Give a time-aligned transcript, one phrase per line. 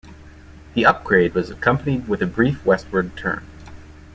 [0.73, 3.45] The upgrade was accompanied with a brief westward turn.